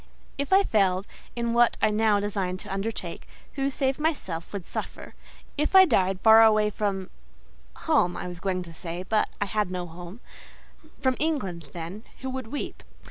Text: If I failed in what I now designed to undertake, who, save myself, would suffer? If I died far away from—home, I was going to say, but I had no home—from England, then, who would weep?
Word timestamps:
If 0.39 0.51
I 0.51 0.63
failed 0.63 1.05
in 1.35 1.53
what 1.53 1.77
I 1.79 1.91
now 1.91 2.19
designed 2.19 2.59
to 2.61 2.73
undertake, 2.73 3.27
who, 3.53 3.69
save 3.69 3.99
myself, 3.99 4.51
would 4.51 4.65
suffer? 4.65 5.13
If 5.59 5.75
I 5.75 5.85
died 5.85 6.19
far 6.21 6.41
away 6.41 6.71
from—home, 6.71 8.17
I 8.17 8.27
was 8.27 8.39
going 8.39 8.63
to 8.63 8.73
say, 8.73 9.03
but 9.03 9.29
I 9.39 9.45
had 9.45 9.69
no 9.69 9.85
home—from 9.85 11.17
England, 11.19 11.69
then, 11.73 12.03
who 12.21 12.31
would 12.31 12.47
weep? 12.47 12.81